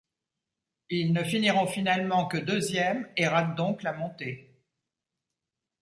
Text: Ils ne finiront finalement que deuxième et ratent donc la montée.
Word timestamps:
Ils 0.89 1.13
ne 1.13 1.23
finiront 1.23 1.67
finalement 1.67 2.25
que 2.25 2.37
deuxième 2.37 3.07
et 3.17 3.27
ratent 3.27 3.53
donc 3.55 3.83
la 3.83 3.93
montée. 3.93 4.59